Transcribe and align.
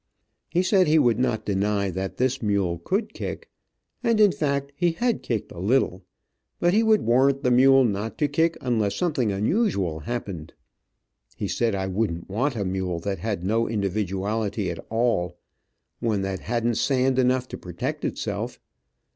He 0.49 0.63
said 0.63 0.87
he 0.87 0.97
would 0.97 1.19
not 1.19 1.45
deny 1.45 1.91
that 1.91 2.17
this 2.17 2.41
mule 2.41 2.79
could 2.79 3.13
kick, 3.13 3.51
and 4.03 4.19
in 4.19 4.31
fact 4.31 4.71
he 4.75 4.93
had 4.93 5.21
kicked 5.21 5.51
a 5.51 5.59
little, 5.59 6.01
but 6.59 6.73
he 6.73 6.81
would 6.81 7.03
warrant 7.03 7.43
the 7.43 7.51
mule 7.51 7.83
not 7.83 8.17
to 8.17 8.27
kick 8.27 8.57
unless 8.61 8.95
something 8.95 9.31
unusual 9.31 9.99
happened. 9.99 10.53
He 11.35 11.47
said 11.47 11.75
I 11.75 11.85
wouldn't 11.85 12.27
want 12.27 12.55
a 12.55 12.65
mule 12.65 12.97
that 13.01 13.19
had 13.19 13.43
no 13.43 13.67
individuality 13.67 14.71
at 14.71 14.83
all, 14.89 15.37
one 15.99 16.23
that 16.23 16.39
hadn't 16.39 16.77
sand 16.79 17.19
enough 17.19 17.47
to 17.49 17.57
protect 17.59 18.03
itself. 18.03 18.59